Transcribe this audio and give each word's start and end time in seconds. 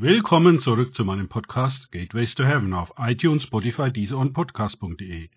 Willkommen 0.00 0.60
zurück 0.60 0.94
zu 0.94 1.04
meinem 1.04 1.28
Podcast 1.28 1.90
Gateways 1.90 2.36
to 2.36 2.44
Heaven 2.44 2.72
auf 2.72 2.92
iTunes, 2.98 3.42
Spotify, 3.42 3.90
Deezer 3.90 4.18
und 4.18 4.32
Podcast.de. 4.32 5.28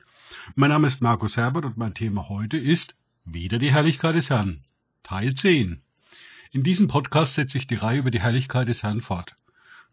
Mein 0.53 0.69
Name 0.69 0.85
ist 0.85 1.01
Markus 1.01 1.35
Herbert 1.35 1.65
und 1.65 1.77
mein 1.77 1.95
Thema 1.95 2.29
heute 2.29 2.57
ist 2.57 2.93
Wieder 3.25 3.57
die 3.57 3.71
Herrlichkeit 3.71 4.13
des 4.13 4.29
Herrn, 4.29 4.63
Teil 5.01 5.33
10. 5.33 5.81
In 6.51 6.61
diesem 6.61 6.87
Podcast 6.87 7.33
setze 7.33 7.57
ich 7.57 7.65
die 7.65 7.73
Reihe 7.73 7.97
über 7.97 8.11
die 8.11 8.21
Herrlichkeit 8.21 8.67
des 8.67 8.83
Herrn 8.83 9.01
fort. 9.01 9.35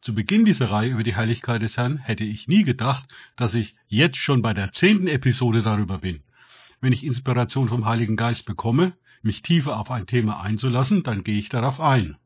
Zu 0.03 0.15
Beginn 0.15 0.45
dieser 0.45 0.71
Reihe 0.71 0.91
über 0.91 1.03
die 1.03 1.16
Herrlichkeit 1.16 1.62
des 1.62 1.79
Herrn 1.79 1.96
hätte 1.96 2.25
ich 2.25 2.46
nie 2.46 2.64
gedacht, 2.64 3.09
dass 3.37 3.55
ich 3.55 3.75
jetzt 3.87 4.19
schon 4.19 4.43
bei 4.43 4.53
der 4.53 4.73
zehnten 4.73 5.07
Episode 5.07 5.62
darüber 5.62 5.96
bin. 5.96 6.21
Wenn 6.82 6.93
ich 6.93 7.07
Inspiration 7.07 7.71
vom 7.71 7.87
Heiligen 7.87 8.16
Geist 8.16 8.45
bekomme, 8.45 8.93
mich 9.23 9.41
tiefer 9.41 9.79
auf 9.79 9.91
ein 9.91 10.05
Thema 10.05 10.43
einzulassen, 10.43 11.05
dann 11.05 11.25
gehe 11.25 11.39
ich 11.39 11.48
darauf 11.48 11.80
ein. 11.80 12.19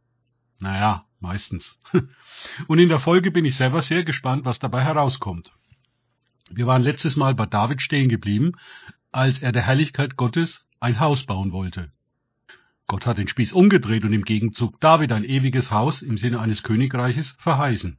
Naja, 0.58 1.06
meistens. 1.22 1.78
Und 2.66 2.78
in 2.78 2.88
der 2.88 3.00
Folge 3.00 3.30
bin 3.30 3.44
ich 3.44 3.56
selber 3.56 3.82
sehr 3.82 4.04
gespannt, 4.04 4.44
was 4.44 4.58
dabei 4.58 4.82
herauskommt. 4.82 5.52
Wir 6.50 6.66
waren 6.66 6.82
letztes 6.82 7.16
Mal 7.16 7.34
bei 7.34 7.46
David 7.46 7.80
stehen 7.80 8.08
geblieben, 8.08 8.52
als 9.10 9.40
er 9.40 9.52
der 9.52 9.62
Herrlichkeit 9.62 10.16
Gottes 10.16 10.66
ein 10.80 11.00
Haus 11.00 11.24
bauen 11.24 11.52
wollte. 11.52 11.90
Gott 12.86 13.06
hat 13.06 13.18
den 13.18 13.28
Spieß 13.28 13.52
umgedreht 13.52 14.04
und 14.04 14.12
im 14.12 14.24
Gegenzug 14.24 14.80
David 14.80 15.12
ein 15.12 15.24
ewiges 15.24 15.70
Haus 15.70 16.02
im 16.02 16.18
Sinne 16.18 16.40
eines 16.40 16.62
Königreiches 16.62 17.34
verheißen. 17.38 17.98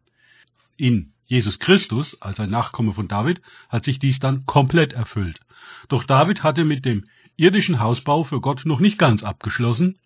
In 0.77 1.13
Jesus 1.25 1.57
Christus, 1.59 2.21
als 2.21 2.39
ein 2.39 2.49
Nachkomme 2.49 2.93
von 2.93 3.07
David, 3.07 3.41
hat 3.69 3.85
sich 3.85 3.97
dies 3.97 4.19
dann 4.19 4.45
komplett 4.45 4.93
erfüllt. 4.93 5.39
Doch 5.87 6.03
David 6.03 6.43
hatte 6.43 6.63
mit 6.63 6.85
dem 6.85 7.05
irdischen 7.37 7.79
Hausbau 7.79 8.23
für 8.23 8.41
Gott 8.41 8.65
noch 8.65 8.79
nicht 8.79 8.99
ganz 8.99 9.23
abgeschlossen. 9.23 9.97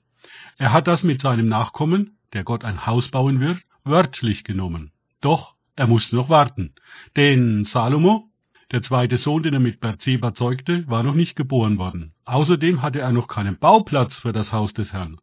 Er 0.57 0.71
hat 0.71 0.87
das 0.87 1.03
mit 1.03 1.21
seinem 1.21 1.49
Nachkommen, 1.49 2.16
der 2.33 2.43
Gott 2.43 2.63
ein 2.63 2.85
Haus 2.85 3.09
bauen 3.09 3.39
wird, 3.39 3.59
wörtlich 3.83 4.43
genommen. 4.43 4.91
Doch 5.21 5.55
er 5.75 5.87
musste 5.87 6.15
noch 6.15 6.29
warten, 6.29 6.73
denn 7.15 7.63
Salomo, 7.63 8.29
der 8.71 8.81
zweite 8.81 9.17
Sohn, 9.17 9.43
den 9.43 9.53
er 9.53 9.59
mit 9.59 9.79
Berzeba 9.79 10.33
zeugte, 10.33 10.87
war 10.87 11.03
noch 11.03 11.13
nicht 11.13 11.35
geboren 11.35 11.77
worden. 11.77 12.13
Außerdem 12.25 12.81
hatte 12.81 12.99
er 12.99 13.11
noch 13.11 13.27
keinen 13.27 13.57
Bauplatz 13.57 14.17
für 14.19 14.33
das 14.33 14.51
Haus 14.51 14.73
des 14.73 14.91
Herrn. 14.91 15.19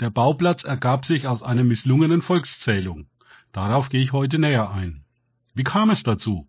Der 0.00 0.10
Bauplatz 0.10 0.64
ergab 0.64 1.06
sich 1.06 1.26
aus 1.26 1.42
einer 1.42 1.64
misslungenen 1.64 2.22
Volkszählung. 2.22 3.06
Darauf 3.52 3.88
gehe 3.88 4.02
ich 4.02 4.12
heute 4.12 4.38
näher 4.38 4.70
ein. 4.70 5.04
Wie 5.54 5.62
kam 5.62 5.90
es 5.90 6.02
dazu? 6.02 6.48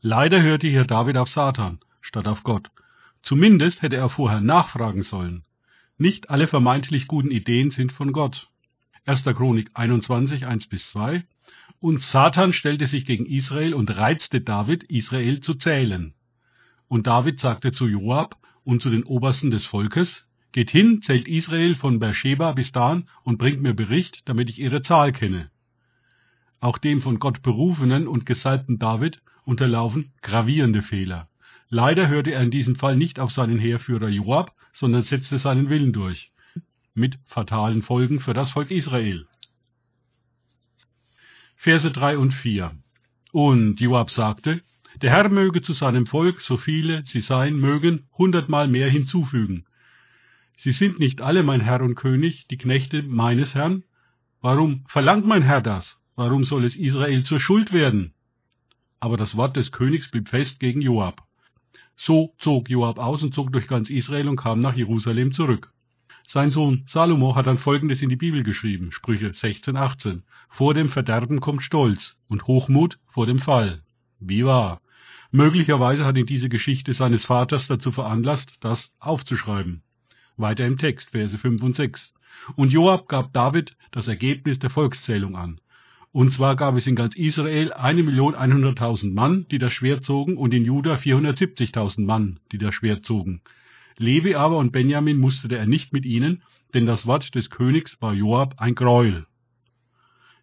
Leider 0.00 0.42
hörte 0.42 0.66
hier 0.66 0.84
David 0.84 1.16
auf 1.16 1.28
Satan 1.28 1.80
statt 2.00 2.26
auf 2.28 2.44
Gott. 2.44 2.70
Zumindest 3.22 3.82
hätte 3.82 3.96
er 3.96 4.08
vorher 4.08 4.40
nachfragen 4.40 5.02
sollen. 5.02 5.44
Nicht 5.98 6.30
alle 6.30 6.46
vermeintlich 6.46 7.08
guten 7.08 7.30
Ideen 7.30 7.70
sind 7.70 7.92
von 7.92 8.12
Gott. 8.12 8.48
1. 9.08 9.22
Chronik 9.22 9.70
21, 9.72 10.46
1 10.46 10.66
bis 10.66 10.90
2. 10.90 11.22
Und 11.78 12.02
Satan 12.02 12.52
stellte 12.52 12.88
sich 12.88 13.04
gegen 13.04 13.24
Israel 13.24 13.72
und 13.72 13.96
reizte 13.96 14.40
David, 14.40 14.82
Israel 14.82 15.38
zu 15.38 15.54
zählen. 15.54 16.12
Und 16.88 17.06
David 17.06 17.38
sagte 17.38 17.70
zu 17.70 17.86
Joab 17.86 18.36
und 18.64 18.82
zu 18.82 18.90
den 18.90 19.04
Obersten 19.04 19.52
des 19.52 19.64
Volkes, 19.64 20.28
Geht 20.50 20.70
hin, 20.70 21.02
zählt 21.02 21.28
Israel 21.28 21.76
von 21.76 22.00
Beersheba 22.00 22.50
bis 22.50 22.72
Dan 22.72 23.08
und 23.22 23.38
bringt 23.38 23.62
mir 23.62 23.74
Bericht, 23.74 24.28
damit 24.28 24.48
ich 24.48 24.58
ihre 24.58 24.82
Zahl 24.82 25.12
kenne. 25.12 25.52
Auch 26.58 26.76
dem 26.76 27.00
von 27.00 27.20
Gott 27.20 27.42
berufenen 27.42 28.08
und 28.08 28.26
gesalbten 28.26 28.80
David 28.80 29.22
unterlaufen 29.44 30.14
gravierende 30.20 30.82
Fehler. 30.82 31.28
Leider 31.68 32.08
hörte 32.08 32.32
er 32.32 32.42
in 32.42 32.50
diesem 32.50 32.74
Fall 32.74 32.96
nicht 32.96 33.20
auf 33.20 33.30
seinen 33.30 33.60
Heerführer 33.60 34.08
Joab, 34.08 34.56
sondern 34.72 35.04
setzte 35.04 35.38
seinen 35.38 35.70
Willen 35.70 35.92
durch 35.92 36.32
mit 36.96 37.18
fatalen 37.26 37.82
Folgen 37.82 38.20
für 38.20 38.34
das 38.34 38.50
Volk 38.50 38.70
Israel. 38.70 39.26
Verse 41.56 41.90
3 41.90 42.18
und 42.18 42.32
4 42.32 42.72
Und 43.32 43.80
Joab 43.80 44.10
sagte, 44.10 44.62
der 45.02 45.10
Herr 45.10 45.28
möge 45.28 45.60
zu 45.60 45.74
seinem 45.74 46.06
Volk, 46.06 46.40
so 46.40 46.56
viele 46.56 47.04
sie 47.04 47.20
sein 47.20 47.56
mögen, 47.56 48.06
hundertmal 48.16 48.66
mehr 48.66 48.88
hinzufügen. 48.88 49.66
Sie 50.56 50.72
sind 50.72 50.98
nicht 50.98 51.20
alle 51.20 51.42
mein 51.42 51.60
Herr 51.60 51.82
und 51.82 51.96
König, 51.96 52.46
die 52.48 52.56
Knechte 52.56 53.02
meines 53.02 53.54
Herrn. 53.54 53.84
Warum 54.40 54.84
verlangt 54.86 55.26
mein 55.26 55.42
Herr 55.42 55.60
das? 55.60 56.02
Warum 56.14 56.44
soll 56.44 56.64
es 56.64 56.76
Israel 56.76 57.22
zur 57.24 57.40
Schuld 57.40 57.74
werden? 57.74 58.14
Aber 59.00 59.18
das 59.18 59.36
Wort 59.36 59.56
des 59.56 59.70
Königs 59.70 60.10
blieb 60.10 60.30
fest 60.30 60.60
gegen 60.60 60.80
Joab. 60.80 61.26
So 61.94 62.34
zog 62.38 62.70
Joab 62.70 62.98
aus 62.98 63.22
und 63.22 63.34
zog 63.34 63.52
durch 63.52 63.68
ganz 63.68 63.90
Israel 63.90 64.28
und 64.28 64.36
kam 64.36 64.62
nach 64.62 64.74
Jerusalem 64.74 65.32
zurück. 65.32 65.72
Sein 66.28 66.50
Sohn 66.50 66.82
Salomo 66.88 67.36
hat 67.36 67.46
dann 67.46 67.56
Folgendes 67.56 68.02
in 68.02 68.08
die 68.08 68.16
Bibel 68.16 68.42
geschrieben, 68.42 68.90
Sprüche 68.90 69.32
16, 69.32 69.76
18. 69.76 70.24
Vor 70.48 70.74
dem 70.74 70.88
Verderben 70.88 71.38
kommt 71.38 71.62
Stolz 71.62 72.16
und 72.26 72.48
Hochmut 72.48 72.98
vor 73.06 73.26
dem 73.26 73.38
Fall. 73.38 73.82
Wie 74.18 74.44
wahr. 74.44 74.80
Möglicherweise 75.30 76.04
hat 76.04 76.16
ihn 76.16 76.26
diese 76.26 76.48
Geschichte 76.48 76.94
seines 76.94 77.26
Vaters 77.26 77.68
dazu 77.68 77.92
veranlasst, 77.92 78.56
das 78.58 78.92
aufzuschreiben. 78.98 79.82
Weiter 80.36 80.66
im 80.66 80.78
Text, 80.78 81.10
Verse 81.10 81.38
5 81.38 81.62
und 81.62 81.76
6. 81.76 82.12
Und 82.56 82.72
Joab 82.72 83.08
gab 83.08 83.32
David 83.32 83.76
das 83.92 84.08
Ergebnis 84.08 84.58
der 84.58 84.70
Volkszählung 84.70 85.36
an. 85.36 85.60
Und 86.10 86.32
zwar 86.32 86.56
gab 86.56 86.76
es 86.76 86.88
in 86.88 86.96
ganz 86.96 87.14
Israel 87.14 87.72
1.100.000 87.72 89.14
Mann, 89.14 89.46
die 89.52 89.58
das 89.58 89.72
Schwert 89.72 90.02
zogen, 90.02 90.36
und 90.38 90.52
in 90.52 90.64
Juda 90.64 90.96
470.000 90.96 92.04
Mann, 92.04 92.40
die 92.50 92.58
das 92.58 92.74
Schwert 92.74 93.04
zogen. 93.04 93.42
Levi 93.98 94.34
aber 94.34 94.58
und 94.58 94.72
Benjamin 94.72 95.18
musterte 95.18 95.56
er 95.56 95.66
nicht 95.66 95.92
mit 95.92 96.04
ihnen, 96.04 96.42
denn 96.74 96.86
das 96.86 97.06
Wort 97.06 97.34
des 97.34 97.50
Königs 97.50 98.00
war 98.00 98.12
Joab 98.12 98.56
ein 98.58 98.74
Gräuel. 98.74 99.26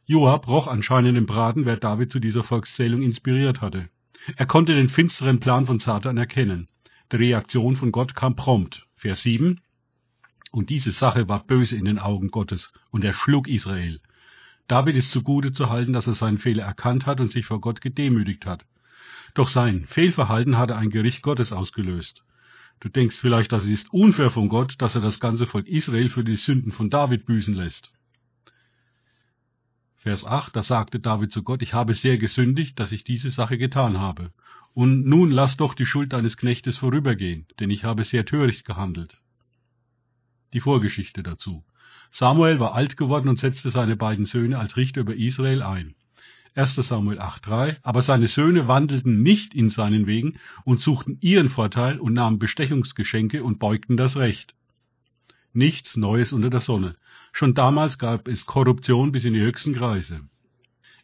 Joab 0.06 0.47
roch 0.47 0.68
anscheinend 0.68 1.18
im 1.18 1.25
Braten, 1.25 1.66
wer 1.66 1.78
David 1.78 2.12
zu 2.12 2.19
dieser 2.19 2.44
Volkszählung 2.44 3.02
inspiriert 3.02 3.62
hatte. 3.62 3.90
Er 4.36 4.46
konnte 4.46 4.74
den 4.74 4.90
finsteren 4.90 5.40
Plan 5.40 5.66
von 5.66 5.80
Satan 5.80 6.18
erkennen. 6.18 6.68
Die 7.12 7.18
Reaktion 7.18 7.75
von 7.75 7.91
Gott 7.91 8.16
kam 8.16 8.36
prompt. 8.36 8.88
Vers 8.96 9.22
7. 9.24 9.62
Und 10.52 10.70
diese 10.70 10.91
Sache 10.91 11.28
war 11.28 11.46
böse 11.46 11.75
in 11.75 11.85
den 11.85 12.00
Augen 12.00 12.30
Gottes, 12.30 12.72
und 12.91 13.03
er 13.03 13.14
schlug 13.14 13.47
Israel. 13.47 14.00
David 14.68 14.96
ist 14.96 15.12
zugute 15.12 15.52
zu 15.52 15.70
halten, 15.70 15.94
dass 15.94 16.08
er 16.08 16.14
seinen 16.14 16.38
Fehler 16.38 16.64
erkannt 16.64 17.06
hat 17.06 17.20
und 17.20 17.31
sich 17.31 17.46
vor 17.46 17.62
Gott 17.62 17.81
gedemütigt 17.81 18.46
hat. 18.46 18.66
Doch 19.34 19.50
sein 19.50 19.85
Fehlverhalten 19.88 20.58
hatte 20.58 20.75
ein 20.75 20.90
Gericht 20.90 21.22
Gottes 21.22 21.52
ausgelöst. 21.52 22.24
Du 22.84 22.90
denkst 22.90 23.16
vielleicht, 23.16 23.54
das 23.54 23.66
ist 23.66 23.94
unfair 23.94 24.30
von 24.30 24.50
Gott, 24.50 24.76
dass 24.80 24.96
er 24.96 25.00
das 25.00 25.22
ganze 25.22 25.48
Volk 25.48 25.70
Israel 25.70 26.10
für 26.10 26.26
die 26.26 26.36
Sünden 26.36 26.74
von 26.74 26.90
David 26.90 27.26
büßen 27.26 27.54
lässt. 27.54 27.94
Vers 29.96 30.26
8, 30.26 30.54
da 30.54 30.64
sagte 30.64 31.00
David 31.00 31.32
zu 31.32 31.44
Gott, 31.44 31.62
ich 31.62 31.74
habe 31.74 31.94
sehr 31.94 32.18
gesündigt, 32.18 32.78
dass 32.78 32.92
ich 32.92 33.06
diese 33.06 33.30
Sache 33.30 33.58
getan 33.58 34.02
habe. 34.02 34.34
Und 34.74 35.06
nun 35.06 35.32
lass 35.32 35.56
doch 35.56 35.76
die 35.76 35.86
Schuld 35.86 36.12
deines 36.12 36.36
Knechtes 36.36 36.78
vorübergehen, 36.78 37.48
denn 37.58 37.70
ich 37.70 37.86
habe 37.86 38.04
sehr 38.04 38.26
töricht 38.26 38.66
gehandelt. 38.66 39.22
Die 40.52 40.60
Vorgeschichte 40.60 41.24
dazu. 41.24 41.64
Samuel 42.12 42.60
war 42.60 42.74
alt 42.74 42.98
geworden 42.98 43.30
und 43.30 43.40
setzte 43.40 43.70
seine 43.70 43.96
beiden 43.96 44.26
Söhne 44.26 44.60
als 44.60 44.76
Richter 44.76 45.00
über 45.00 45.16
Israel 45.16 45.62
ein. 45.62 45.96
1. 46.56 46.75
Samuel 46.75 47.19
8.3, 47.19 47.78
aber 47.81 48.03
seine 48.03 48.28
Söhne 48.28 48.68
wandelten 48.68 49.24
nicht 49.24 49.56
in 49.56 49.72
seinen 49.72 50.06
Wegen 50.06 50.38
und 50.66 50.81
suchten 50.81 51.18
ihren 51.19 51.50
Vorteil 51.50 52.00
und 52.00 52.14
nahmen 52.14 52.38
Bestechungsgeschenke 52.38 53.44
und 53.44 53.58
beugten 53.58 53.97
das 53.97 54.18
Recht. 54.18 54.53
Nichts 55.52 55.97
Neues 55.97 56.31
unter 56.31 56.52
der 56.52 56.59
Sonne. 56.59 56.96
Schon 57.31 57.56
damals 57.56 57.97
gab 57.97 58.28
es 58.28 58.46
Korruption 58.46 59.12
bis 59.12 59.25
in 59.25 59.34
die 59.34 59.41
höchsten 59.41 59.74
Kreise. 59.74 60.22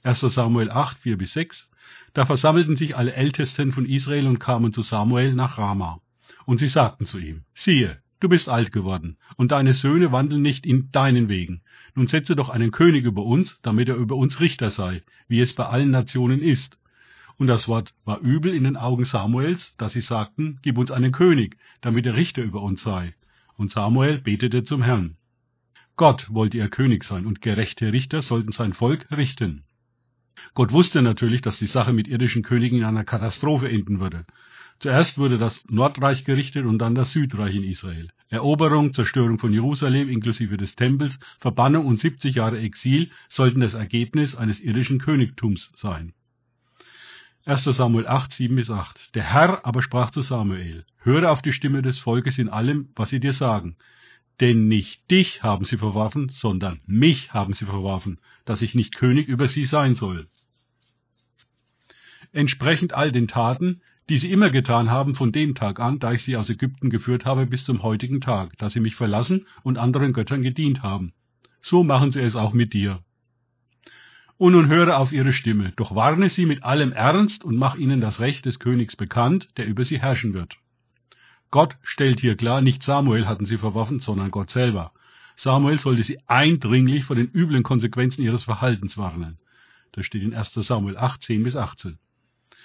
1. 0.04 0.20
Samuel 0.20 0.70
8, 0.70 1.00
4 1.00 1.18
bis 1.18 1.34
6. 1.34 1.70
Da 2.14 2.28
versammelten 2.28 2.76
sich 2.76 2.96
alle 2.96 3.14
Ältesten 3.14 3.72
von 3.72 3.86
Israel 3.86 4.28
und 4.28 4.40
kamen 4.40 4.72
zu 4.72 4.84
Samuel 4.84 5.34
nach 5.34 5.58
Rama. 5.58 6.00
Und 6.46 6.60
sie 6.60 6.68
sagten 6.68 7.06
zu 7.06 7.18
ihm, 7.18 7.44
siehe, 7.54 8.00
Du 8.20 8.28
bist 8.28 8.50
alt 8.50 8.74
geworden, 8.74 9.18
und 9.38 9.52
deine 9.54 9.74
Söhne 9.74 10.12
wandeln 10.12 10.42
nicht 10.42 10.66
in 10.66 10.92
deinen 10.92 11.30
Wegen. 11.30 11.62
Nun 11.96 12.08
setze 12.08 12.36
doch 12.36 12.50
einen 12.50 12.72
König 12.72 13.06
über 13.06 13.24
uns, 13.24 13.60
damit 13.62 13.88
er 13.88 13.96
über 13.96 14.16
uns 14.16 14.42
Richter 14.42 14.72
sei, 14.72 15.04
wie 15.30 15.40
es 15.40 15.54
bei 15.54 15.66
allen 15.66 15.92
Nationen 15.92 16.42
ist. 16.42 16.80
Und 17.38 17.48
das 17.48 17.70
Wort 17.70 17.94
war 18.04 18.20
übel 18.20 18.54
in 18.54 18.66
den 18.66 18.76
Augen 18.76 19.06
Samuels, 19.06 19.74
dass 19.78 19.94
sie 19.94 20.02
sagten, 20.02 20.60
gib 20.62 20.78
uns 20.78 20.92
einen 20.92 21.14
König, 21.14 21.58
damit 21.80 22.06
er 22.06 22.18
Richter 22.18 22.44
über 22.44 22.62
uns 22.62 22.84
sei. 22.84 23.16
Und 23.56 23.72
Samuel 23.72 24.20
betete 24.20 24.64
zum 24.64 24.84
Herrn. 24.84 25.16
Gott 25.96 26.28
wollte 26.30 26.58
ihr 26.58 26.68
König 26.68 27.06
sein, 27.06 27.26
und 27.26 27.42
gerechte 27.42 27.94
Richter 27.94 28.22
sollten 28.22 28.52
sein 28.52 28.74
Volk 28.74 29.10
richten. 29.12 29.64
Gott 30.54 30.72
wusste 30.72 31.02
natürlich, 31.02 31.42
dass 31.42 31.60
die 31.60 31.66
Sache 31.66 31.94
mit 31.94 32.08
irdischen 32.08 32.44
Königen 32.44 32.80
in 32.80 32.86
einer 32.86 33.04
Katastrophe 33.04 33.70
enden 33.70 34.00
würde. 34.00 34.26
Zuerst 34.80 35.18
wurde 35.18 35.38
das 35.38 35.62
Nordreich 35.70 36.24
gerichtet 36.24 36.66
und 36.66 36.80
dann 36.80 36.96
das 36.96 37.12
Südreich 37.12 37.54
in 37.56 37.64
Israel. 37.64 38.10
Eroberung, 38.30 38.94
Zerstörung 38.94 39.38
von 39.38 39.52
Jerusalem 39.52 40.08
inklusive 40.08 40.56
des 40.56 40.76
Tempels, 40.76 41.20
Verbannung 41.40 41.86
und 41.86 42.00
70 42.00 42.36
Jahre 42.36 42.60
Exil 42.60 43.10
sollten 43.28 43.60
das 43.60 43.74
Ergebnis 43.74 44.36
eines 44.36 44.62
irdischen 44.62 45.00
Königtums 45.00 45.72
sein. 45.76 46.14
1. 47.46 47.64
Samuel 47.64 48.08
8, 48.08 48.32
7 48.32 48.56
bis 48.56 48.70
8. 48.70 49.16
Der 49.16 49.24
Herr 49.24 49.66
aber 49.66 49.82
sprach 49.82 50.12
zu 50.12 50.22
Samuel, 50.22 50.86
höre 51.00 51.32
auf 51.32 51.42
die 51.42 51.52
Stimme 51.52 51.82
des 51.82 52.00
Volkes 52.00 52.38
in 52.38 52.48
allem, 52.48 52.90
was 52.96 53.10
sie 53.10 53.20
dir 53.20 53.34
sagen. 53.34 53.76
Denn 54.40 54.68
nicht 54.68 55.10
dich 55.12 55.44
haben 55.44 55.66
sie 55.66 55.78
verworfen, 55.78 56.30
sondern 56.30 56.80
mich 56.86 57.34
haben 57.34 57.54
sie 57.54 57.66
verworfen, 57.66 58.20
dass 58.46 58.62
ich 58.62 58.76
nicht 58.76 58.96
König 58.96 59.28
über 59.28 59.48
sie 59.48 59.66
sein 59.66 59.96
soll. 59.96 60.28
Entsprechend 62.32 62.94
all 62.94 63.12
den 63.12 63.28
Taten, 63.28 63.82
die 64.10 64.18
sie 64.18 64.32
immer 64.32 64.50
getan 64.50 64.90
haben 64.90 65.14
von 65.14 65.32
dem 65.32 65.54
Tag 65.54 65.80
an, 65.80 66.00
da 66.00 66.12
ich 66.14 66.24
sie 66.24 66.36
aus 66.36 66.50
Ägypten 66.50 66.90
geführt 66.90 67.26
habe 67.26 67.46
bis 67.46 67.64
zum 67.64 67.84
heutigen 67.84 68.22
Tag, 68.22 68.58
da 68.58 68.70
sie 68.70 68.80
mich 68.80 68.96
verlassen 68.96 69.46
und 69.64 69.78
anderen 69.78 70.14
Göttern 70.14 70.42
gedient 70.42 70.82
haben. 70.82 71.14
So 71.62 71.84
machen 71.84 72.12
sie 72.12 72.22
es 72.22 72.36
auch 72.36 72.54
mit 72.54 72.74
dir. 72.74 73.04
Und 74.38 74.54
nun 74.54 74.68
höre 74.68 74.98
auf 74.98 75.12
ihre 75.12 75.34
Stimme, 75.34 75.74
doch 75.76 75.94
warne 75.94 76.30
sie 76.30 76.46
mit 76.46 76.64
allem 76.64 76.92
Ernst 76.92 77.44
und 77.44 77.58
mach 77.58 77.76
ihnen 77.76 78.02
das 78.02 78.20
Recht 78.20 78.46
des 78.46 78.60
Königs 78.60 78.96
bekannt, 78.96 79.50
der 79.58 79.68
über 79.68 79.84
sie 79.84 80.00
herrschen 80.00 80.34
wird. 80.34 80.58
Gott 81.52 81.78
stellt 81.84 82.20
hier 82.20 82.36
klar, 82.36 82.62
nicht 82.62 82.82
Samuel 82.82 83.28
hatten 83.28 83.46
sie 83.46 83.58
verworfen, 83.58 84.00
sondern 84.00 84.32
Gott 84.32 84.50
selber. 84.50 84.92
Samuel 85.36 85.78
sollte 85.78 86.04
sie 86.04 86.20
eindringlich 86.28 87.06
vor 87.06 87.16
den 87.16 87.30
üblen 87.32 87.64
Konsequenzen 87.64 88.24
ihres 88.24 88.44
Verhaltens 88.44 88.98
warnen. 88.98 89.38
Das 89.92 90.06
steht 90.06 90.24
in 90.24 90.34
1 90.34 90.54
Samuel 90.54 90.98
8, 90.98 91.22
10 91.22 91.44
bis 91.44 91.56
18. 91.56 92.00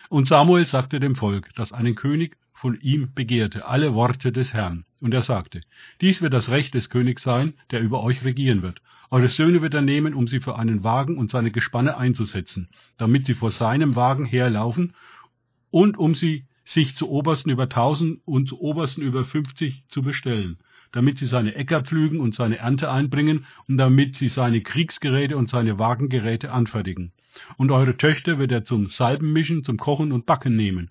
Und 0.09 0.29
Samuel 0.29 0.67
sagte 0.67 1.01
dem 1.01 1.15
Volk, 1.15 1.55
dass 1.55 1.73
einen 1.73 1.95
König 1.95 2.37
von 2.53 2.81
ihm 2.81 3.13
begehrte, 3.15 3.67
alle 3.67 3.95
Worte 3.95 4.33
des 4.33 4.55
Herrn. 4.55 4.85
Und 5.01 5.13
er 5.13 5.23
sagte, 5.23 5.61
dies 6.01 6.23
wird 6.23 6.33
das 6.33 6.49
Recht 6.49 6.75
des 6.75 6.89
Königs 6.89 7.23
sein, 7.23 7.55
der 7.71 7.83
über 7.83 8.03
euch 8.03 8.25
regieren 8.25 8.63
wird. 8.63 8.81
Eure 9.11 9.29
Söhne 9.29 9.61
wird 9.61 9.75
er 9.75 9.83
nehmen, 9.83 10.15
um 10.15 10.27
sie 10.29 10.41
für 10.41 10.57
einen 10.57 10.83
Wagen 10.83 11.19
und 11.19 11.31
seine 11.31 11.51
Gespanne 11.51 11.97
einzusetzen, 11.97 12.69
damit 12.97 13.27
sie 13.27 13.35
vor 13.35 13.51
seinem 13.51 13.97
Wagen 13.97 14.25
herlaufen 14.25 14.95
und 15.71 15.99
um 15.99 16.15
sie 16.15 16.47
sich 16.65 16.97
zu 16.97 17.11
Obersten 17.11 17.51
über 17.51 17.69
tausend 17.69 18.21
und 18.25 18.49
zu 18.49 18.61
Obersten 18.61 19.03
über 19.03 19.25
fünfzig 19.25 19.85
zu 19.89 20.03
bestellen, 20.03 20.59
damit 20.93 21.19
sie 21.19 21.27
seine 21.27 21.55
Äcker 21.55 21.83
pflügen 21.83 22.21
und 22.21 22.35
seine 22.35 22.59
Ernte 22.59 22.91
einbringen 22.91 23.45
und 23.69 23.77
damit 23.77 24.15
sie 24.15 24.29
seine 24.29 24.63
Kriegsgeräte 24.63 25.37
und 25.37 25.51
seine 25.51 25.79
Wagengeräte 25.79 26.51
anfertigen. 26.53 27.13
Und 27.57 27.71
eure 27.71 27.97
Töchter 27.97 28.39
wird 28.39 28.53
er 28.53 28.65
zum 28.65 28.89
Salbenmischen, 28.89 29.65
zum 29.65 29.77
Kochen 29.77 30.13
und 30.13 30.27
Backen 30.27 30.57
nehmen. 30.57 30.91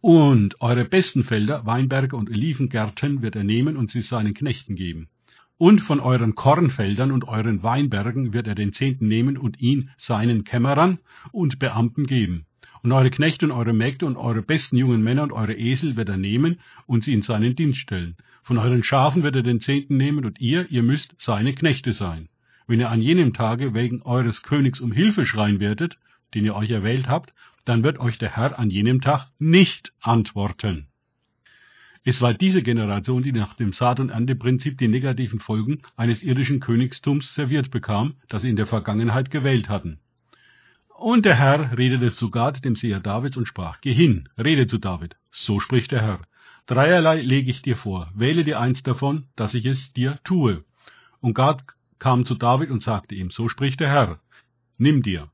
Und 0.00 0.60
eure 0.60 0.84
besten 0.84 1.24
Felder, 1.24 1.66
Weinberge 1.66 2.16
und 2.16 2.30
Olivengärten 2.30 3.20
wird 3.20 3.34
er 3.34 3.44
nehmen 3.44 3.76
und 3.76 3.90
sie 3.90 4.02
seinen 4.02 4.34
Knechten 4.34 4.76
geben. 4.76 5.08
Und 5.56 5.80
von 5.80 5.98
euren 5.98 6.36
Kornfeldern 6.36 7.10
und 7.10 7.26
euren 7.26 7.64
Weinbergen 7.64 8.32
wird 8.32 8.46
er 8.46 8.54
den 8.54 8.72
Zehnten 8.72 9.08
nehmen 9.08 9.36
und 9.36 9.60
ihn 9.60 9.90
seinen 9.96 10.44
Kämmerern 10.44 10.98
und 11.32 11.58
Beamten 11.58 12.06
geben. 12.06 12.46
Und 12.84 12.92
eure 12.92 13.10
Knechte 13.10 13.44
und 13.46 13.50
eure 13.50 13.72
Mägde 13.72 14.06
und 14.06 14.16
eure 14.16 14.42
besten 14.42 14.76
jungen 14.76 15.02
Männer 15.02 15.24
und 15.24 15.32
eure 15.32 15.54
Esel 15.54 15.96
wird 15.96 16.08
er 16.08 16.16
nehmen 16.16 16.60
und 16.86 17.02
sie 17.02 17.12
in 17.12 17.22
seinen 17.22 17.56
Dienst 17.56 17.80
stellen. 17.80 18.16
Von 18.44 18.58
euren 18.58 18.84
Schafen 18.84 19.24
wird 19.24 19.34
er 19.34 19.42
den 19.42 19.60
Zehnten 19.60 19.96
nehmen 19.96 20.24
und 20.24 20.40
ihr, 20.40 20.70
ihr 20.70 20.84
müsst 20.84 21.16
seine 21.18 21.54
Knechte 21.54 21.92
sein. 21.92 22.28
Wenn 22.68 22.80
ihr 22.80 22.90
an 22.90 23.00
jenem 23.00 23.32
Tage 23.32 23.72
wegen 23.72 24.02
eures 24.02 24.42
Königs 24.42 24.78
um 24.80 24.92
Hilfe 24.92 25.24
schreien 25.24 25.58
werdet, 25.58 25.98
den 26.34 26.44
ihr 26.44 26.54
euch 26.54 26.70
erwählt 26.70 27.08
habt, 27.08 27.32
dann 27.64 27.82
wird 27.82 27.98
euch 27.98 28.18
der 28.18 28.36
Herr 28.36 28.58
an 28.58 28.68
jenem 28.68 29.00
Tag 29.00 29.28
nicht 29.38 29.94
antworten. 30.00 30.86
Es 32.04 32.20
war 32.20 32.34
diese 32.34 32.62
Generation, 32.62 33.22
die 33.22 33.32
nach 33.32 33.54
dem 33.54 33.72
Saat- 33.72 34.00
und 34.00 34.10
Ernteprinzip 34.10 34.76
die 34.76 34.88
negativen 34.88 35.40
Folgen 35.40 35.80
eines 35.96 36.22
irdischen 36.22 36.60
Königstums 36.60 37.34
serviert 37.34 37.70
bekam, 37.70 38.16
das 38.28 38.42
sie 38.42 38.50
in 38.50 38.56
der 38.56 38.66
Vergangenheit 38.66 39.30
gewählt 39.30 39.70
hatten. 39.70 39.98
Und 40.94 41.24
der 41.24 41.36
Herr 41.36 41.78
redete 41.78 42.12
zu 42.12 42.30
Gad, 42.30 42.66
dem 42.66 42.76
Seher 42.76 43.00
Davids, 43.00 43.38
und 43.38 43.46
sprach, 43.46 43.80
Geh 43.80 43.94
hin, 43.94 44.28
rede 44.36 44.66
zu 44.66 44.76
David. 44.76 45.16
So 45.30 45.58
spricht 45.58 45.92
der 45.92 46.02
Herr. 46.02 46.20
Dreierlei 46.66 47.22
lege 47.22 47.50
ich 47.50 47.62
dir 47.62 47.76
vor, 47.76 48.10
wähle 48.14 48.44
dir 48.44 48.60
eins 48.60 48.82
davon, 48.82 49.24
dass 49.36 49.54
ich 49.54 49.64
es 49.64 49.94
dir 49.94 50.18
tue. 50.22 50.64
Und 51.20 51.34
Gad 51.34 51.64
kam 51.98 52.24
zu 52.24 52.34
David 52.34 52.70
und 52.70 52.82
sagte 52.82 53.14
ihm, 53.14 53.30
so 53.30 53.48
spricht 53.48 53.80
der 53.80 53.88
Herr, 53.88 54.20
nimm 54.78 55.02
dir 55.02 55.28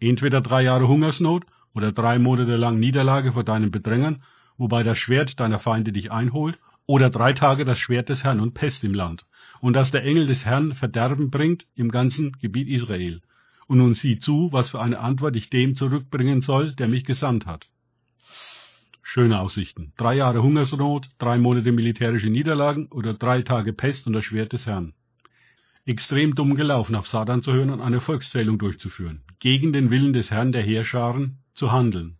entweder 0.00 0.40
drei 0.40 0.62
Jahre 0.62 0.88
Hungersnot 0.88 1.44
oder 1.74 1.92
drei 1.92 2.18
Monate 2.18 2.56
lang 2.56 2.78
Niederlage 2.78 3.32
vor 3.32 3.44
deinen 3.44 3.70
Bedrängern, 3.70 4.22
wobei 4.56 4.82
das 4.82 4.98
Schwert 4.98 5.38
deiner 5.40 5.58
Feinde 5.58 5.92
dich 5.92 6.10
einholt, 6.10 6.58
oder 6.86 7.10
drei 7.10 7.34
Tage 7.34 7.64
das 7.64 7.78
Schwert 7.78 8.08
des 8.08 8.24
Herrn 8.24 8.40
und 8.40 8.54
Pest 8.54 8.82
im 8.82 8.94
Land, 8.94 9.26
und 9.60 9.74
dass 9.74 9.90
der 9.90 10.04
Engel 10.04 10.26
des 10.26 10.44
Herrn 10.44 10.74
Verderben 10.74 11.30
bringt 11.30 11.66
im 11.74 11.90
ganzen 11.90 12.32
Gebiet 12.32 12.68
Israel. 12.68 13.20
Und 13.66 13.78
nun 13.78 13.92
sieh 13.92 14.18
zu, 14.18 14.48
was 14.52 14.70
für 14.70 14.80
eine 14.80 14.98
Antwort 14.98 15.36
ich 15.36 15.50
dem 15.50 15.74
zurückbringen 15.74 16.40
soll, 16.40 16.74
der 16.74 16.88
mich 16.88 17.04
gesandt 17.04 17.44
hat. 17.44 17.68
Schöne 19.02 19.38
Aussichten. 19.40 19.92
Drei 19.98 20.14
Jahre 20.14 20.42
Hungersnot, 20.42 21.10
drei 21.18 21.38
Monate 21.38 21.72
militärische 21.72 22.30
Niederlagen 22.30 22.86
oder 22.86 23.12
drei 23.12 23.42
Tage 23.42 23.74
Pest 23.74 24.06
und 24.06 24.14
das 24.14 24.24
Schwert 24.24 24.54
des 24.54 24.66
Herrn 24.66 24.94
extrem 25.88 26.34
dumm 26.34 26.54
gelaufen, 26.54 26.94
auf 26.94 27.08
Satan 27.08 27.40
zu 27.40 27.52
hören 27.52 27.70
und 27.70 27.80
eine 27.80 28.00
Volkszählung 28.00 28.58
durchzuführen, 28.58 29.22
gegen 29.38 29.72
den 29.72 29.90
Willen 29.90 30.12
des 30.12 30.30
Herrn 30.30 30.52
der 30.52 30.62
Heerscharen 30.62 31.38
zu 31.54 31.72
handeln. 31.72 32.18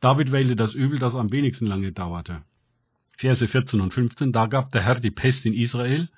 David 0.00 0.32
wählte 0.32 0.56
das 0.56 0.74
Übel, 0.74 0.98
das 0.98 1.14
am 1.14 1.30
wenigsten 1.30 1.66
lange 1.66 1.92
dauerte. 1.92 2.42
Verse 3.18 3.46
14 3.46 3.80
und 3.80 3.92
15, 3.92 4.32
da 4.32 4.46
gab 4.46 4.72
der 4.72 4.82
Herr 4.82 5.00
die 5.00 5.10
Pest 5.10 5.44
in 5.44 5.52
Israel, 5.52 6.08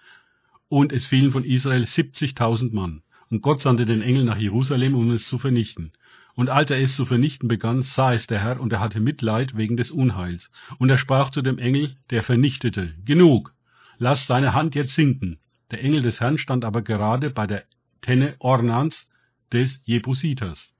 und 0.69 0.93
es 0.93 1.07
fielen 1.07 1.33
von 1.33 1.45
Israel 1.45 1.83
70.000 1.83 2.73
Mann. 2.73 3.03
Und 3.31 3.43
Gott 3.43 3.61
sandte 3.61 3.85
den 3.85 4.03
Engel 4.03 4.25
nach 4.25 4.39
Jerusalem, 4.39 4.95
um 4.95 5.11
es 5.11 5.27
zu 5.27 5.39
vernichten. 5.39 5.93
Und 6.35 6.49
als 6.51 6.71
er 6.71 6.81
es 6.81 6.95
zu 6.95 7.07
vernichten 7.07 7.49
begann, 7.49 7.83
sah 7.83 8.13
es 8.13 8.27
der 8.27 8.41
Herr, 8.41 8.61
und 8.61 8.73
er 8.73 8.81
hatte 8.81 9.01
Mitleid 9.01 9.57
wegen 9.57 9.77
des 9.77 9.91
Unheils. 9.91 10.51
Und 10.79 10.91
er 10.91 10.99
sprach 10.99 11.31
zu 11.31 11.43
dem 11.43 11.59
Engel, 11.59 11.97
der 12.11 12.23
vernichtete, 12.23 12.95
Genug, 13.05 13.53
lass 13.99 14.27
deine 14.27 14.55
Hand 14.55 14.75
jetzt 14.75 14.95
sinken. 14.95 15.39
Der 15.71 15.83
Engel 15.83 16.03
des 16.03 16.21
Herrn 16.21 16.39
stand 16.39 16.65
aber 16.65 16.83
gerade 16.83 17.31
bei 17.31 17.47
der 17.47 17.65
Tenne 18.01 18.37
Ornans 18.39 19.09
des 19.53 19.81
Jebusiters. 19.85 20.73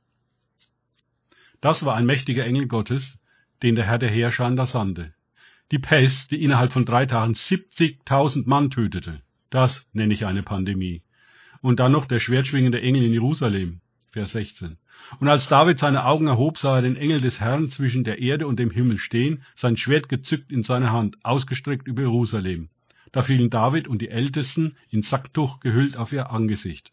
Das 1.61 1.85
war 1.85 1.97
ein 1.97 2.07
mächtiger 2.07 2.45
Engel 2.45 2.69
Gottes, 2.69 3.19
den 3.63 3.75
der 3.75 3.85
Herr 3.85 3.99
der 3.99 4.11
Heerscharen 4.11 4.57
da 4.57 4.67
sandte. 4.67 5.13
Die 5.73 5.79
Pest, 5.79 6.31
die 6.31 6.43
innerhalb 6.43 6.73
von 6.73 6.87
drei 6.87 7.05
Tagen 7.05 7.35
70.000 7.35 8.49
Mann 8.49 8.71
tötete, 8.71 9.21
das 9.51 9.87
nenne 9.93 10.15
ich 10.15 10.25
eine 10.25 10.43
Pandemie. 10.43 11.03
Und 11.61 11.81
dann 11.81 11.93
noch 11.93 12.07
der 12.07 12.21
schwertschwingende 12.21 12.81
Engel 12.81 13.05
in 13.05 13.13
Jerusalem, 13.13 13.81
Vers 14.11 14.33
16. 14.33 14.79
Und 15.21 15.29
als 15.29 15.49
David 15.49 15.79
seine 15.79 16.05
Augen 16.07 16.29
erhob, 16.29 16.59
sah 16.59 16.77
er 16.77 16.83
den 16.83 16.97
Engel 16.97 17.21
des 17.21 17.41
Herrn 17.41 17.71
zwischen 17.71 18.05
der 18.05 18.21
Erde 18.21 18.47
und 18.47 18.59
dem 18.59 18.71
Himmel 18.71 18.99
stehen, 18.99 19.43
sein 19.55 19.77
Schwert 19.77 20.09
gezückt 20.09 20.51
in 20.51 20.63
seiner 20.63 20.93
Hand, 20.93 21.19
ausgestreckt 21.25 21.87
über 21.87 22.03
Jerusalem. 22.03 22.71
Da 23.13 23.23
fielen 23.23 23.51
David 23.51 23.89
und 23.89 24.03
die 24.03 24.09
Ältesten 24.11 24.77
in 24.91 25.03
Sacktuch 25.03 25.61
gehüllt 25.61 25.97
auf 25.97 26.13
ihr 26.13 26.31
Angesicht. 26.31 26.93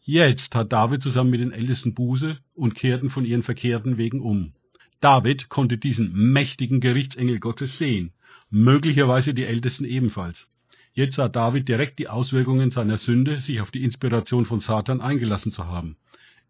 Jetzt 0.00 0.52
tat 0.52 0.72
David 0.72 1.02
zusammen 1.02 1.30
mit 1.30 1.40
den 1.40 1.52
Ältesten 1.52 1.94
Buße 1.94 2.38
und 2.54 2.74
kehrten 2.74 3.10
von 3.10 3.24
ihren 3.24 3.42
verkehrten 3.42 3.98
Wegen 3.98 4.20
um. 4.20 4.52
David 5.00 5.48
konnte 5.48 5.78
diesen 5.78 6.12
mächtigen 6.32 6.80
Gerichtsengel 6.80 7.38
Gottes 7.38 7.76
sehen, 7.76 8.12
möglicherweise 8.50 9.34
die 9.34 9.44
Ältesten 9.44 9.84
ebenfalls. 9.84 10.50
Jetzt 10.94 11.16
sah 11.16 11.28
David 11.28 11.68
direkt 11.68 11.98
die 11.98 12.08
Auswirkungen 12.08 12.70
seiner 12.70 12.96
Sünde, 12.96 13.40
sich 13.42 13.60
auf 13.60 13.70
die 13.70 13.84
Inspiration 13.84 14.46
von 14.46 14.60
Satan 14.60 15.00
eingelassen 15.02 15.52
zu 15.52 15.66
haben. 15.66 15.96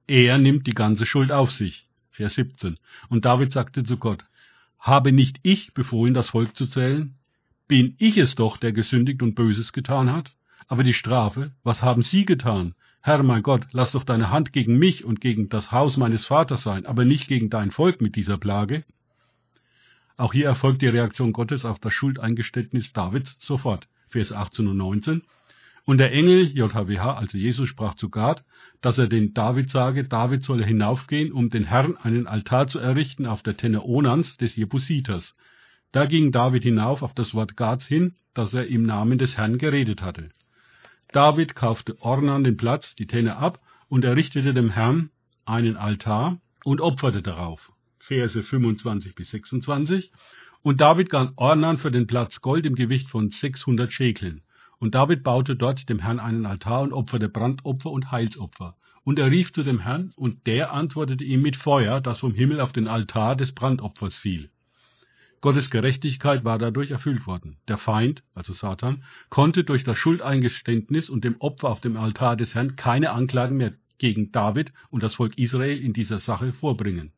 Er 0.07 0.39
nimmt 0.39 0.67
die 0.69 0.75
ganze 0.75 1.05
Schuld 1.05 1.33
auf 1.33 1.51
sich. 1.51 1.89
Vers 2.11 2.35
17. 2.35 2.79
Und 3.09 3.25
David 3.25 3.53
sagte 3.53 3.83
zu 3.83 3.97
Gott, 3.97 4.25
habe 4.79 5.11
nicht 5.11 5.41
ich 5.43 5.75
befohlen, 5.75 6.15
das 6.15 6.31
Volk 6.31 6.57
zu 6.57 6.67
zählen? 6.67 7.15
Bin 7.69 7.97
ich 7.99 8.17
es 8.17 8.37
doch, 8.37 8.59
der 8.59 8.73
gesündigt 8.73 9.23
und 9.23 9.35
Böses 9.35 9.73
getan 9.73 10.13
hat? 10.13 10.37
Aber 10.69 10.85
die 10.85 10.95
Strafe, 10.95 11.53
was 11.65 11.83
haben 11.83 12.03
Sie 12.03 12.25
getan? 12.25 12.75
Herr 13.03 13.23
mein 13.23 13.43
Gott, 13.43 13.67
lass 13.73 13.93
doch 13.93 14.05
deine 14.05 14.31
Hand 14.31 14.53
gegen 14.53 14.79
mich 14.79 15.05
und 15.05 15.21
gegen 15.21 15.49
das 15.49 15.73
Haus 15.73 15.97
meines 15.97 16.27
Vaters 16.27 16.63
sein, 16.63 16.87
aber 16.87 17.05
nicht 17.05 17.29
gegen 17.29 17.51
dein 17.51 17.71
Volk 17.71 18.01
mit 18.01 18.17
dieser 18.17 18.39
Plage. 18.39 18.85
Auch 20.17 20.33
hier 20.33 20.47
erfolgt 20.47 20.83
die 20.83 20.89
Reaktion 20.89 21.33
Gottes 21.33 21.65
auf 21.65 21.79
das 21.79 21.93
Schuldeingeständnis 21.93 22.93
Davids 22.93 23.37
sofort. 23.39 23.89
Vers 24.09 24.33
18 24.33 24.69
und 24.69 24.77
19. 24.77 25.23
Und 25.85 25.99
der 25.99 26.13
Engel 26.13 26.47
JHWH, 26.47 27.15
also 27.15 27.39
Jesus, 27.39 27.69
sprach 27.69 27.95
zu 27.95 28.11
Gad, 28.11 28.45
dass 28.81 28.99
er 28.99 29.09
den 29.09 29.35
David 29.35 29.71
sage, 29.71 30.05
David 30.05 30.43
solle 30.43 30.65
hinaufgehen, 30.65 31.33
um 31.33 31.51
den 31.51 31.65
Herrn 31.65 31.97
einen 31.97 32.27
Altar 32.27 32.67
zu 32.67 32.79
errichten 32.79 33.27
auf 33.27 33.43
der 33.43 33.57
Tenne 33.57 33.85
Onans 33.85 34.37
des 34.37 34.57
Jebusiters, 34.57 35.37
da 35.93 36.07
ging 36.07 36.33
David 36.33 36.63
hinauf 36.63 37.03
auf 37.03 37.15
das 37.15 37.35
Wort 37.35 37.57
Gads 37.57 37.87
hin, 37.87 38.15
das 38.35 38.53
er 38.55 38.67
im 38.67 38.83
Namen 38.83 39.19
des 39.19 39.37
Herrn 39.37 39.59
geredet 39.59 40.03
hatte. 40.03 40.31
David 41.13 41.55
kaufte 41.55 42.01
Ornan 42.03 42.45
den 42.45 42.57
Platz, 42.57 42.95
die 42.97 43.07
Tenne 43.07 43.37
ab, 43.37 43.61
und 43.89 44.05
errichtete 44.05 44.53
dem 44.53 44.71
Herrn 44.71 45.11
einen 45.45 45.77
Altar 45.77 46.39
und 46.65 46.81
opferte 46.81 47.23
darauf. 47.23 47.73
Verse 47.99 48.43
25 48.43 49.15
bis 49.15 49.31
26. 49.31 50.13
Und 50.63 50.81
David 50.81 51.11
gab 51.11 51.33
Ornan 51.37 51.79
für 51.79 51.91
den 51.91 52.07
Platz 52.07 52.41
Gold 52.41 52.67
im 52.67 52.75
Gewicht 52.75 53.09
von 53.09 53.31
600 53.31 53.93
Schekeln. 53.93 54.43
Und 54.79 54.95
David 54.95 55.23
baute 55.23 55.57
dort 55.57 55.89
dem 55.89 56.01
Herrn 56.01 56.21
einen 56.21 56.45
Altar 56.45 56.83
und 56.83 56.93
opferte 56.93 57.29
Brandopfer 57.29 57.91
und 57.91 58.11
Heilsopfer. 58.11 58.77
Und 59.05 59.19
er 59.19 59.31
rief 59.31 59.53
zu 59.53 59.63
dem 59.63 59.81
Herrn, 59.81 60.13
und 60.17 60.47
der 60.47 60.73
antwortete 60.73 61.25
ihm 61.25 61.41
mit 61.41 61.57
Feuer, 61.57 62.01
das 62.01 62.19
vom 62.19 62.35
Himmel 62.35 62.61
auf 62.61 62.73
den 62.73 62.89
Altar 62.89 63.37
des 63.37 63.53
Brandopfers 63.53 64.19
fiel. 64.19 64.51
Gottes 65.47 65.71
Gerechtigkeit 65.71 66.45
war 66.45 66.59
dadurch 66.59 66.91
erfüllt 66.91 67.29
worden. 67.29 67.59
Der 67.69 67.79
Feind, 67.79 68.25
also 68.35 68.53
Satan, 68.53 69.05
konnte 69.29 69.63
durch 69.63 69.85
das 69.85 69.97
Schuldeingeständnis 69.97 71.09
und 71.09 71.23
dem 71.23 71.37
Opfer 71.41 71.69
auf 71.69 71.81
dem 71.81 71.97
Altar 71.97 72.37
des 72.37 72.57
Herrn 72.57 72.75
keine 72.75 73.13
Anklagen 73.13 73.57
mehr 73.57 73.73
gegen 73.99 74.33
David 74.33 74.73
und 74.91 75.05
das 75.05 75.15
Volk 75.15 75.39
Israel 75.39 75.79
in 75.79 75.93
dieser 75.93 76.19
Sache 76.19 76.53
vorbringen. 76.53 77.13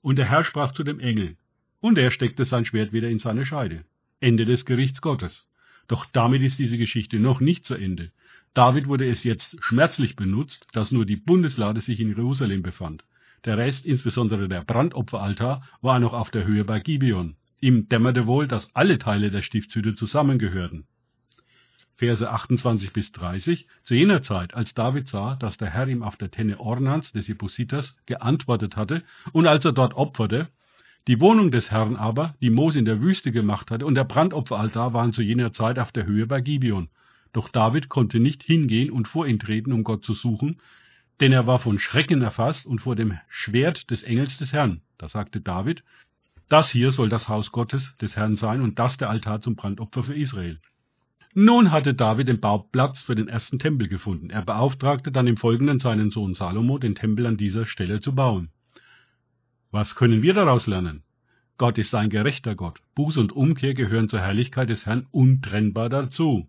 Und 0.00 0.16
der 0.16 0.30
Herr 0.30 0.42
sprach 0.42 0.72
zu 0.72 0.82
dem 0.82 1.00
Engel, 1.00 1.36
und 1.80 1.98
er 1.98 2.10
steckte 2.10 2.46
sein 2.46 2.64
Schwert 2.64 2.94
wieder 2.94 3.10
in 3.10 3.18
seine 3.18 3.44
Scheide. 3.44 3.84
Ende 4.18 4.46
des 4.46 4.64
Gerichts 4.64 5.02
Gottes. 5.02 5.50
Doch 5.86 6.06
damit 6.06 6.40
ist 6.40 6.58
diese 6.58 6.78
Geschichte 6.78 7.18
noch 7.18 7.40
nicht 7.40 7.66
zu 7.66 7.74
Ende. 7.74 8.10
David 8.54 8.86
wurde 8.86 9.06
es 9.06 9.22
jetzt 9.22 9.62
schmerzlich 9.62 10.16
benutzt, 10.16 10.66
dass 10.72 10.92
nur 10.92 11.04
die 11.04 11.16
Bundeslade 11.16 11.82
sich 11.82 12.00
in 12.00 12.08
Jerusalem 12.08 12.62
befand. 12.62 13.04
Der 13.44 13.56
Rest, 13.56 13.86
insbesondere 13.86 14.48
der 14.48 14.62
Brandopferaltar, 14.62 15.62
war 15.80 15.98
noch 15.98 16.12
auf 16.12 16.30
der 16.30 16.46
Höhe 16.46 16.64
bei 16.64 16.80
Gibeon. 16.80 17.36
Ihm 17.60 17.88
dämmerte 17.88 18.26
wohl, 18.26 18.46
dass 18.46 18.74
alle 18.74 18.98
Teile 18.98 19.30
der 19.30 19.42
Stiftshütte 19.42 19.94
zusammengehörten. 19.94 20.86
Verse 21.96 22.30
28 22.30 22.92
bis 22.92 23.12
30. 23.12 23.66
Zu 23.82 23.94
jener 23.94 24.22
Zeit, 24.22 24.54
als 24.54 24.72
David 24.72 25.06
sah, 25.06 25.36
dass 25.36 25.58
der 25.58 25.68
Herr 25.68 25.86
ihm 25.86 26.02
auf 26.02 26.16
der 26.16 26.30
Tenne 26.30 26.58
Ornans 26.58 27.12
des 27.12 27.28
Jebusiters 27.28 27.96
geantwortet 28.06 28.76
hatte 28.76 29.02
und 29.32 29.46
als 29.46 29.64
er 29.66 29.72
dort 29.72 29.94
opferte, 29.94 30.48
die 31.08 31.20
Wohnung 31.20 31.50
des 31.50 31.70
Herrn 31.70 31.96
aber, 31.96 32.36
die 32.40 32.50
Mose 32.50 32.78
in 32.78 32.84
der 32.84 33.02
Wüste 33.02 33.32
gemacht 33.32 33.70
hatte, 33.70 33.86
und 33.86 33.94
der 33.94 34.04
Brandopferaltar 34.04 34.92
waren 34.92 35.12
zu 35.12 35.22
jener 35.22 35.52
Zeit 35.52 35.78
auf 35.78 35.92
der 35.92 36.06
Höhe 36.06 36.26
bei 36.26 36.40
Gibeon. 36.40 36.88
Doch 37.32 37.48
David 37.48 37.88
konnte 37.88 38.20
nicht 38.20 38.42
hingehen 38.42 38.90
und 38.90 39.08
vor 39.08 39.26
ihn 39.26 39.38
treten, 39.38 39.72
um 39.72 39.84
Gott 39.84 40.04
zu 40.04 40.14
suchen, 40.14 40.60
denn 41.20 41.32
er 41.32 41.46
war 41.46 41.58
von 41.58 41.78
Schrecken 41.78 42.22
erfasst 42.22 42.66
und 42.66 42.80
vor 42.80 42.96
dem 42.96 43.18
Schwert 43.28 43.90
des 43.90 44.02
Engels 44.02 44.38
des 44.38 44.52
Herrn. 44.52 44.80
Da 44.98 45.08
sagte 45.08 45.40
David, 45.40 45.84
das 46.48 46.70
hier 46.70 46.90
soll 46.90 47.08
das 47.08 47.28
Haus 47.28 47.52
Gottes 47.52 47.96
des 47.98 48.16
Herrn 48.16 48.36
sein 48.36 48.62
und 48.62 48.78
das 48.78 48.96
der 48.96 49.10
Altar 49.10 49.40
zum 49.40 49.54
Brandopfer 49.54 50.02
für 50.02 50.14
Israel. 50.14 50.58
Nun 51.32 51.70
hatte 51.70 51.94
David 51.94 52.26
den 52.26 52.40
Bauplatz 52.40 53.02
für 53.02 53.14
den 53.14 53.28
ersten 53.28 53.60
Tempel 53.60 53.86
gefunden. 53.86 54.30
Er 54.30 54.42
beauftragte 54.42 55.12
dann 55.12 55.28
im 55.28 55.36
Folgenden 55.36 55.78
seinen 55.78 56.10
Sohn 56.10 56.34
Salomo, 56.34 56.78
den 56.78 56.96
Tempel 56.96 57.26
an 57.26 57.36
dieser 57.36 57.66
Stelle 57.66 58.00
zu 58.00 58.16
bauen. 58.16 58.50
Was 59.70 59.94
können 59.94 60.22
wir 60.22 60.34
daraus 60.34 60.66
lernen? 60.66 61.04
Gott 61.56 61.78
ist 61.78 61.94
ein 61.94 62.10
gerechter 62.10 62.56
Gott. 62.56 62.80
Buß 62.96 63.18
und 63.18 63.30
Umkehr 63.30 63.74
gehören 63.74 64.08
zur 64.08 64.20
Herrlichkeit 64.20 64.70
des 64.70 64.86
Herrn 64.86 65.06
untrennbar 65.12 65.88
dazu. 65.88 66.48